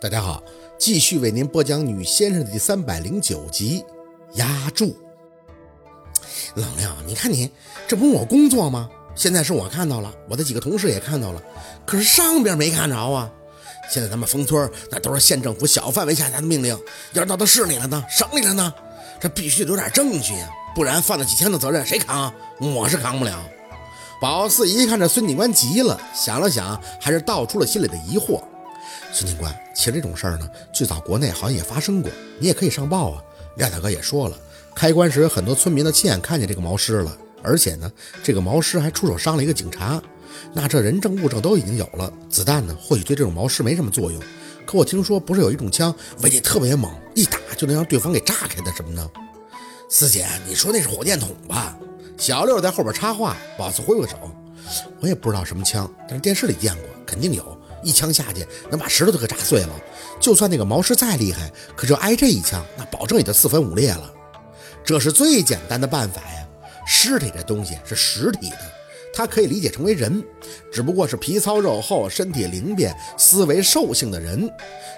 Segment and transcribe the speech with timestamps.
[0.00, 0.42] 大家好，
[0.78, 3.84] 继续为您播讲《女先生》的第三百零九集。
[4.32, 4.96] 压住，
[6.54, 7.50] 老廖，你看你，
[7.86, 8.88] 这不是我工作吗？
[9.14, 11.42] 现在是我看到了，我的几个同事也看到了，
[11.84, 13.30] 可是上边没看着啊。
[13.90, 16.74] 现在咱们封村那都是县政府小范围下达的命令，
[17.12, 18.72] 要是到到市里了呢，省里了呢，
[19.20, 22.32] 这必须留点证据呀，不然犯了几天的责任谁扛？
[22.58, 23.38] 我是扛不了。
[24.18, 28.42] 宝四一看这孙警官急了，想了想，还是道出了心里的疑惑。
[29.12, 33.22] 孙警官，其实这种事儿呢，最早国内好像也发生过，你也可以上报啊。
[33.56, 34.38] 廖大哥也说了，
[34.74, 37.90] 开棺时很多村民的亲眼看见这个毛尸了，而且呢，
[38.22, 40.00] 这个毛尸还出手伤了一个警察。
[40.52, 44.22] 那这人证物证都已经有了，子弹呢，或许对这种毛尸没什么作用。
[44.64, 49.10] 可我听说不是有一种枪威力特别猛，一打就能让对方给炸开的什么呢？
[49.88, 51.76] 四姐，你说那是火箭筒吧？
[52.16, 54.16] 小六在后边插话，宝四挥挥手，
[55.00, 57.59] 我也不知道什么枪，但是电视里见过，肯定有。
[57.82, 59.70] 一枪下去能把石头都给炸碎了，
[60.20, 64.12] 就算那个毛师再厉害，可就挨这一枪，那保证也就四分五裂了。
[64.84, 66.46] 这是最简单的办法呀。
[66.86, 68.58] 尸体这东西是实体的，
[69.14, 70.24] 它可以理解成为人，
[70.72, 74.50] 只不过是皮糙肉厚、身体灵便、思维兽性的人。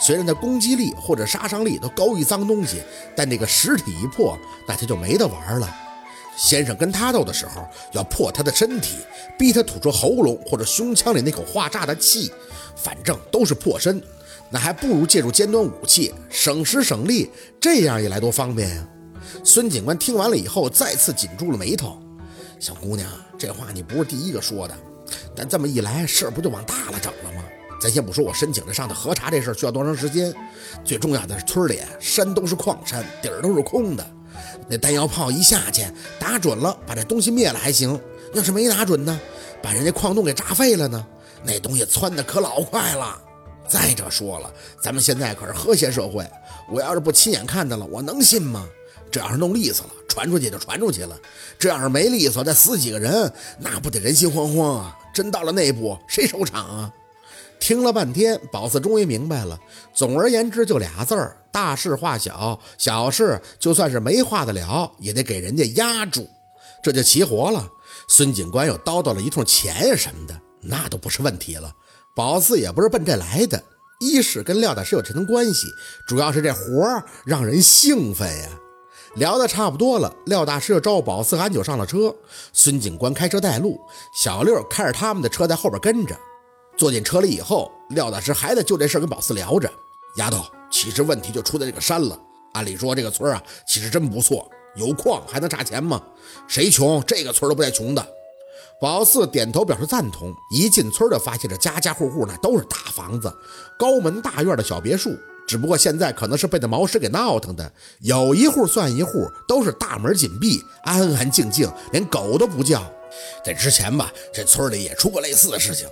[0.00, 2.80] 虽然它攻击力或者杀伤力都高于脏东西，
[3.16, 5.68] 但这个实体一破，那它就没得玩了。
[6.40, 8.96] 先生跟他斗的时候，要破他的身体，
[9.38, 12.32] 逼他吐出喉咙或者胸腔里那口化炸的气，
[12.74, 14.02] 反正都是破身，
[14.48, 18.88] 那还不如借助尖端武器，省时省力，这样一来多方便呀！
[19.44, 22.00] 孙警官听完了以后，再次紧住了眉头。
[22.58, 24.74] 小姑娘，这话你不是第一个说的，
[25.36, 27.44] 但这么一来，事儿不就往大了整了吗？
[27.82, 30.34] 咱先不说我申请着上的核查这事儿需要多长时间，
[30.86, 34.10] 最重要的是村里山都是矿山，底儿都是空的。
[34.68, 35.86] 那弹药炮一下去，
[36.18, 37.98] 打准了，把这东西灭了还行；
[38.34, 39.20] 要是没打准呢，
[39.62, 41.06] 把人家矿洞给炸废了呢，
[41.42, 43.20] 那东西窜的可老快了。
[43.68, 46.28] 再者说了，咱们现在可是和谐社会，
[46.68, 48.66] 我要是不亲眼看到了，我能信吗？
[49.12, 51.16] 这要是弄利索了，传出去就传出去了；
[51.58, 54.96] 这要是没利索，再死几个人，那不得人心惶惶啊！
[55.12, 56.92] 真到了那一步，谁收场啊？
[57.58, 59.58] 听了半天，宝四终于明白了。
[59.92, 66.28] 总而言之，就俩字儿：大事化小，小事就算是没化得了，也得给人家压住。
[66.82, 67.68] 这就齐活了。
[68.08, 71.72] 孙警官又叨叨了一通钱呀什么的，那都不是问题了。
[72.14, 73.62] 宝四也不是奔这来的，
[74.00, 75.66] 一是跟廖大师有这层关系，
[76.08, 78.48] 主要是这活儿让人兴奋呀。
[79.16, 82.14] 聊得差不多了，廖大师又招呼宝四喊酒上了车。
[82.52, 83.80] 孙警官开车带路，
[84.14, 86.16] 小六开着他们的车在后边跟着。
[86.76, 89.70] 坐进车里以后，廖大师还在就这事跟宝四聊着。
[90.16, 92.18] 丫头，其实问题就出在这个山了。
[92.52, 96.02] 按理说这个村啊，其实真不错，有矿还能差钱吗？
[96.48, 98.06] 谁穷，这个村都不带穷的。
[98.80, 100.34] 宝四点头表示赞同。
[100.50, 103.32] 一进村就发现这家家户户那都是大房子，
[103.78, 105.16] 高门大院的小别墅。
[105.46, 112.82] 只不过现在可能是被那毛师给闹腾的，有一户算一户，都是大门紧闭，安安静静，连狗都不叫。
[113.44, 115.88] 在之前吧，这村里也出过类似的事情。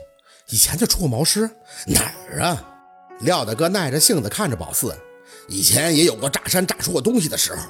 [0.48, 1.50] 以前就出过毛尸，
[1.86, 2.00] 哪
[2.30, 2.77] 儿啊？
[3.20, 4.94] 廖大哥耐着性子看着宝四，
[5.48, 7.62] 以前也有过炸山炸出过东西的时候，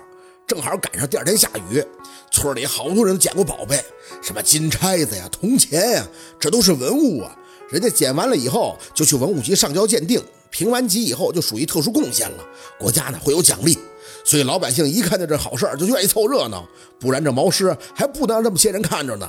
[0.46, 1.82] 正好赶上第二天下雨，
[2.30, 3.82] 村里好多人都捡过宝贝，
[4.22, 6.06] 什么金钗子呀、铜钱呀，
[6.38, 7.34] 这都是文物啊。
[7.70, 12.44] 人家捡完了以后，就去文物局上交鉴定，评完级以后就属于特殊贡献了，
[12.78, 13.78] 国家呢会有奖励，
[14.24, 16.66] 所以老百姓一看见这好事儿就愿意凑热闹，
[16.98, 19.28] 不然这毛尸还不能让这么些人看着呢。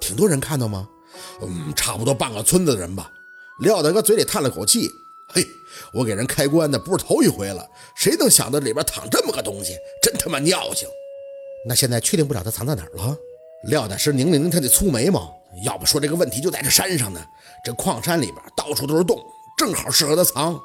[0.00, 0.88] 挺多人看到吗？
[1.42, 3.10] 嗯，差不多半个村子的人吧。
[3.60, 4.90] 廖大哥嘴里叹了口气
[5.28, 5.46] ：“嘿，
[5.92, 9.76] 我给人开棺的不是头一回了，谁能想到里边躺这么个东西？
[10.02, 10.88] 真他妈尿性！
[11.66, 13.16] 那现在确定不了他藏在哪儿了。”
[13.68, 17.24] 廖大师拧了拧他的粗眉毛：“要不说这个问题就在这山上呢。
[17.64, 19.18] 这矿山里边到处都是洞，
[19.56, 20.60] 正好适合他藏。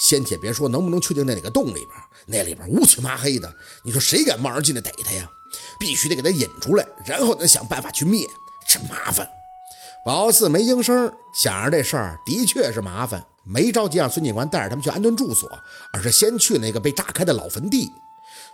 [0.00, 1.88] 先且别说能不能确定在哪个洞里边，
[2.26, 3.54] 那里边乌漆麻黑的，
[3.84, 5.30] 你说谁敢贸然进来逮他呀？
[5.78, 8.26] 必须得给他引出来，然后再想办法去灭，
[8.68, 9.28] 真麻烦。”
[10.04, 15.50] 宝四没应声，想着这事儿的确是麻烦，没着急让孙警官带着他们去安顿住所，
[15.92, 17.90] 而是先去那个被炸开的老坟地。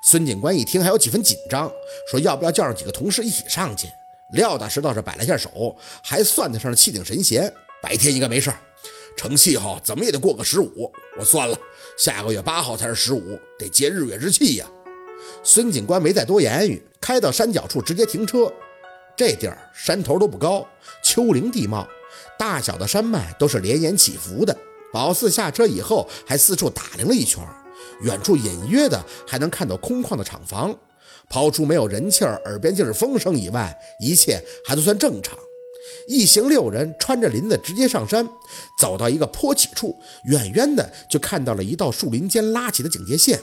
[0.02, 1.70] 孙警官一听还有几分紧张，
[2.10, 3.88] 说要不要叫上几个同事一起上去？
[4.32, 7.52] 廖大师倒是摆了下手，还算得上气定神闲。
[7.82, 8.58] 白天应该没事儿，
[9.16, 10.92] 成气候怎么也得过个十五。
[11.18, 11.56] 我算了，
[11.98, 14.66] 下个月八号才是十五，得接日月之气呀。
[15.42, 18.52] 孙警官没再多言语，开到山脚处直接停车。
[19.16, 20.66] 这地儿山头都不高，
[21.02, 21.86] 丘陵地貌，
[22.38, 24.56] 大小的山脉都是连延起伏的。
[24.96, 27.46] 宝四下车以后，还四处打量了一圈，
[28.00, 30.74] 远处隐约的还能看到空旷的厂房。
[31.28, 35.38] 抛出没有人气儿、耳边尽是风声以外，一切还都算正常。
[36.08, 38.26] 一行六人穿着林子直接上山，
[38.80, 39.94] 走到一个坡起处，
[40.24, 43.38] 远远的就看到了一道树林间拉起的警戒线，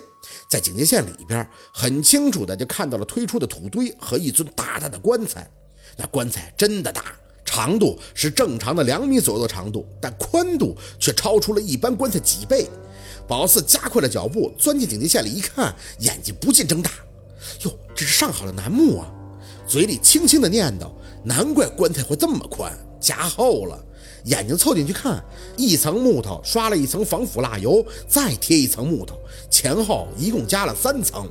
[0.49, 5.47] 在警戒线里边，很清楚的就看到了推出的土堆和一尊大大的棺材。
[5.97, 7.03] 那棺材真的大，
[7.53, 12.67] 长度是正常的两米左右的长度，但宽度却超出了一般棺材几倍。
[13.27, 16.89] 宝四加快了脚步，钻进警戒线里一看，眼睛不禁睁大。
[17.61, 19.07] 哟，这是上好的楠木啊！
[19.67, 20.91] 嘴里轻轻的念叨
[21.23, 23.79] ：“难怪棺材会这么宽，加厚了。”
[24.25, 25.23] 眼睛凑进去看，
[25.55, 29.15] 一层木头刷了一层防腐蜡油，再贴一层木头，
[29.51, 31.29] 前后一共加了三层。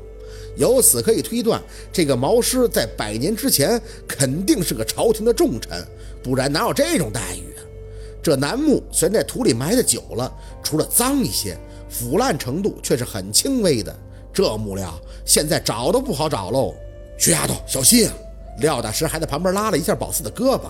[0.56, 1.60] 由此可以推断，
[1.93, 5.84] 这个毛师在百年之前肯定是个朝廷的重臣，
[6.22, 7.60] 不然哪有这种待遇啊？
[8.22, 10.32] 这楠木虽然在土里埋的久了，
[10.62, 11.56] 除了脏一些，
[11.88, 13.94] 腐烂程度却是很轻微的。
[14.32, 16.75] 这木料现在找都不好找喽。
[17.19, 18.14] 徐丫头，小心啊！
[18.58, 20.69] 廖大师还在旁边拉了一下宝四的胳膊。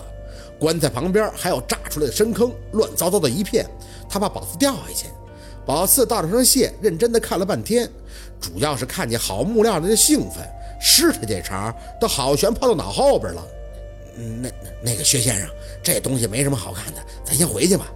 [0.59, 3.65] 棺材旁边还有炸出来的深坑，乱糟糟的一片，
[4.09, 5.07] 他怕宝四掉下去。
[5.65, 7.89] 宝四道了声谢，认真的看了半天，
[8.43, 10.45] 主要是看见好木料，那就兴奋，
[10.81, 13.47] 尸体这茬都好悬抛到脑后边了。
[14.41, 14.49] 那
[14.83, 15.49] 那个薛先生，
[15.81, 17.87] 这东西没什么好看的，咱先回去吧。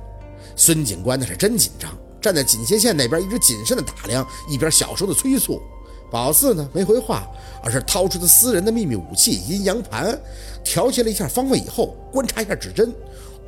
[0.55, 1.91] 孙警官那是真紧张，
[2.21, 5.61] 站在警戒线那边，一直谨慎的打量，一边小声的催促。
[6.09, 7.27] 宝四呢没回话，
[7.61, 10.17] 而是掏出他私人的秘密武器阴阳盘，
[10.63, 12.95] 调节了一下方位以后，观察一下指针，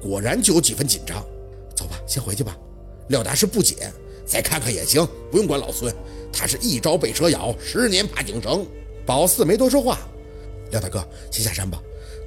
[0.02, 1.26] 果然就有几分紧张。
[1.74, 2.58] 走吧，先回去吧。
[3.08, 3.92] 廖大师不解，
[4.30, 5.92] 再看看也行，不用管老孙，
[6.32, 8.64] 他是一朝被蛇咬，十年怕井绳。
[9.04, 9.98] 宝四没多说话。
[10.70, 11.82] 廖大哥，先下山吧，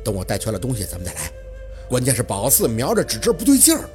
[0.05, 1.31] 等我带全了东西，咱们再来。
[1.89, 3.89] 关键是宝四瞄着指针不对劲儿，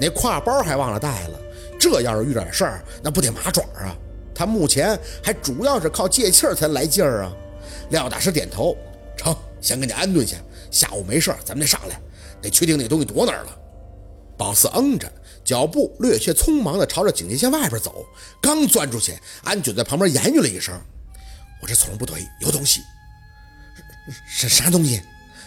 [0.00, 1.40] 那挎包还忘了带了，
[1.78, 3.96] 这要是遇点事儿，那不得麻爪啊！
[4.34, 7.32] 他目前还主要是靠借气儿才来劲儿啊！
[7.90, 8.76] 廖大师点头，
[9.16, 10.36] 成，先给你安顿下，
[10.70, 12.00] 下午没事儿咱们再上来，
[12.40, 13.56] 得确定那东西躲哪儿了。
[14.36, 15.06] 宝四嗯着，
[15.44, 18.06] 脚步略却匆忙地朝着警戒线外边走，
[18.40, 20.78] 刚钻出去，安九在旁边言语了一声
[21.62, 22.80] ：“我这从不对，有东西。”
[24.26, 25.00] 是啥东西？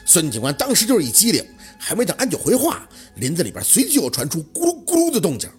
[0.05, 1.45] 孙警官当时就是一激灵，
[1.79, 5.49] 还没等安九回话，林子里边随即又传出咕噜咕噜的动静。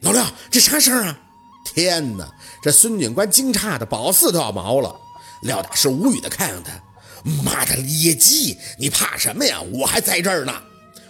[0.00, 1.18] 老廖，这啥声啊？
[1.64, 2.32] 天哪！
[2.62, 4.94] 这孙警官惊诧的宝四都要毛了。
[5.42, 6.72] 廖大师无语的看向他
[7.42, 9.60] ：“妈的野鸡，你怕什么呀？
[9.72, 10.52] 我还在这儿呢。”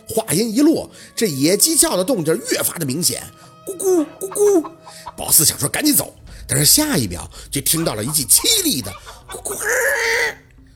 [0.08, 3.22] 话音一落，这野鸡叫的动静越发的明显，
[3.66, 4.70] 咕咕咕咕。
[5.16, 6.14] 宝四想说赶紧走，
[6.46, 8.92] 但是下一秒就听到了一记凄厉的
[9.28, 9.56] 咕咕。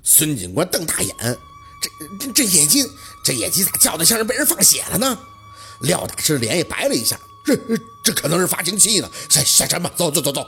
[0.02, 1.14] 孙警官瞪大眼
[1.80, 2.84] ：“这这这野鸡，
[3.24, 5.18] 这野鸡咋叫的像是被人放血了呢？”
[5.82, 7.18] 廖大师脸也白了一下。
[7.44, 7.56] 这
[8.04, 10.46] 这可能是发情期呢，下下山吧，走走走走。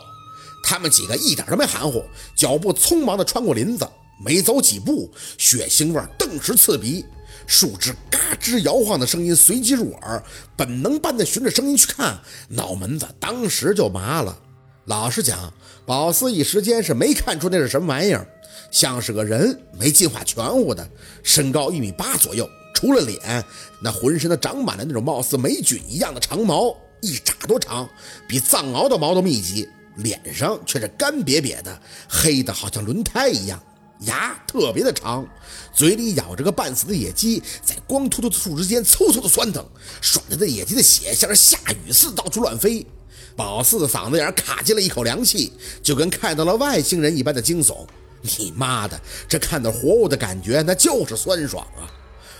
[0.62, 2.04] 他们几个一点都没含糊，
[2.36, 3.88] 脚步匆忙的穿过林子，
[4.24, 7.04] 没走几步，血腥味顿时刺鼻，
[7.46, 10.22] 树枝嘎吱摇晃的声音随即入耳，
[10.56, 12.18] 本能般的循着声音去看，
[12.48, 14.38] 脑门子当时就麻了。
[14.86, 15.52] 老实讲，
[15.86, 18.26] 宝四一时间是没看出那是什么玩意儿，
[18.70, 20.88] 像是个人没进化全乎的，
[21.22, 22.48] 身高一米八左右。
[22.74, 23.44] 除了脸，
[23.80, 27.88] 那浑身都长满了那种貌似霉菌一样的长毛，一拃多长，
[28.26, 29.68] 比藏獒的毛都密集。
[29.96, 33.62] 脸上却是干瘪瘪的，黑的好像轮胎一样，
[34.04, 35.26] 牙特别的长，
[35.74, 39.64] 嘴里咬着个半死的野鸡，在光秃秃的树枝间嗖嗖的窜腾，
[40.00, 42.86] 甩着的野鸡的血像是下雨似的到处乱飞。
[43.34, 45.52] 宝四的嗓子眼卡进了一口凉气，
[45.82, 47.86] 就跟看到了外星人一般的惊悚。
[48.20, 51.90] 你妈的，这看到活物的感觉，那就是酸爽啊！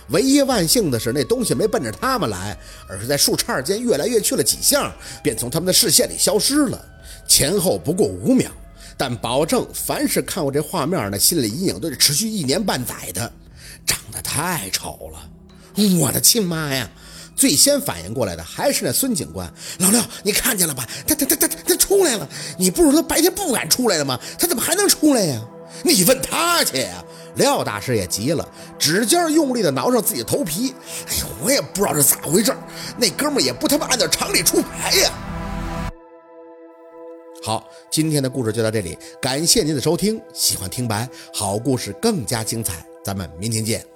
[0.09, 4.93] 唯一万幸的是，那东西没奔着他们来，而是在树杈间越来越去了几下，
[5.23, 6.85] 便从他们的视线里消失了。
[7.27, 8.51] 前后不过五秒，
[8.97, 13.31] 但保证凡是看过这画面的，心理阴影都是持续一年半载的。
[13.85, 15.29] 长得太丑了，
[15.99, 16.89] 我的亲妈呀！
[17.35, 19.51] 最先反应过来的还是那孙警官。
[19.79, 20.87] 老廖，你看见了吧？
[21.07, 22.29] 他他他他他出来了！
[22.57, 24.17] 你不是说白天不敢出来的吗？
[24.39, 25.41] 他怎么还能出来呀？
[25.83, 27.03] 你问他去呀！
[27.35, 28.47] 廖大师也急了，
[28.77, 30.73] 指尖用力的挠上自己的头皮。
[31.09, 32.55] 哎呀，我也不知道是咋回事，
[32.97, 35.11] 那哥们也不他妈按照常理出牌呀。
[37.45, 40.19] 好，今天的故事就到这里，感谢您的收听。
[40.33, 43.92] 喜欢听白好故事更加精彩，咱们明天见。